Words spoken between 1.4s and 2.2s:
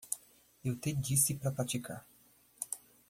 praticar.